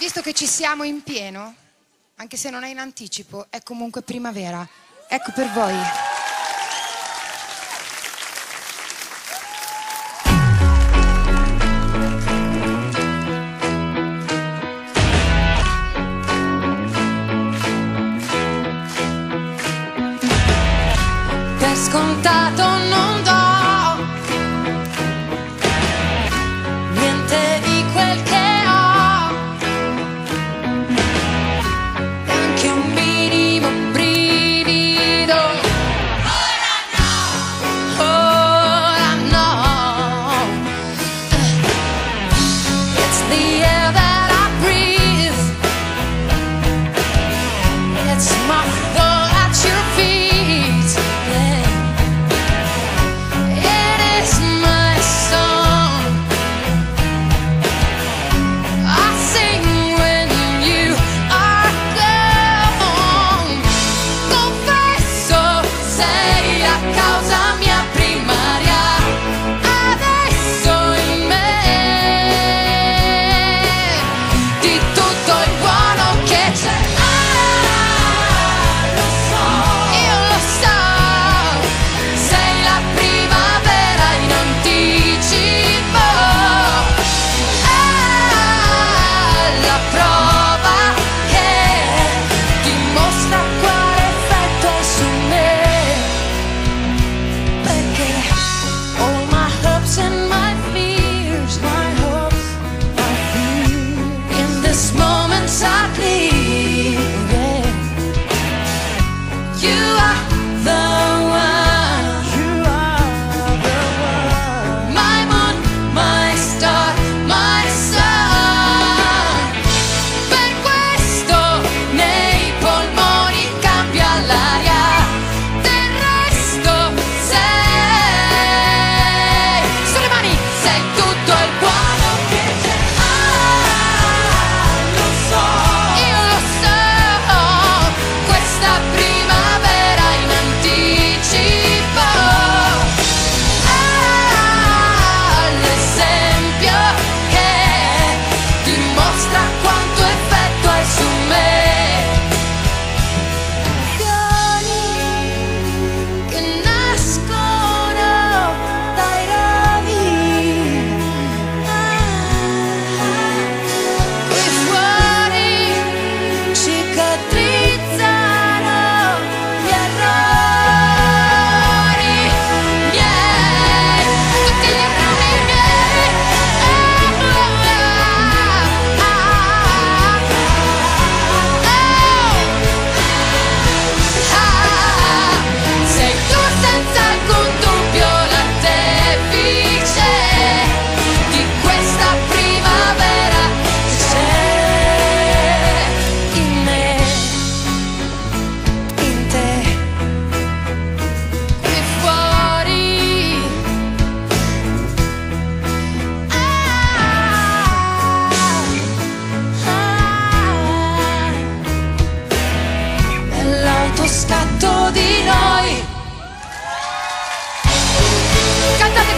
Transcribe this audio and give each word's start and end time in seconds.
Visto 0.00 0.22
che 0.22 0.32
ci 0.32 0.46
siamo 0.46 0.82
in 0.82 1.02
pieno, 1.02 1.54
anche 2.16 2.38
se 2.38 2.48
non 2.48 2.64
è 2.64 2.68
in 2.68 2.78
anticipo, 2.78 3.48
è 3.50 3.62
comunque 3.62 4.00
primavera. 4.00 4.66
Ecco 5.06 5.30
per 5.32 5.52
voi. 5.52 5.74
Per 21.58 21.76
scontato 21.76 22.62
no. 22.88 23.09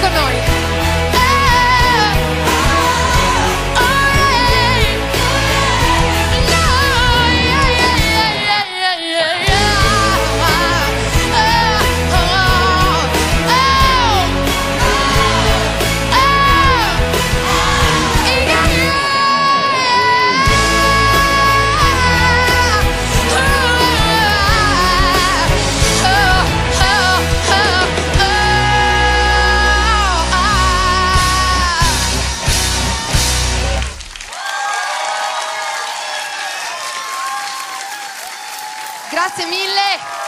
com 0.02 0.10
nós. 0.10 0.51
Grazie 39.22 39.46
mille. 39.46 40.21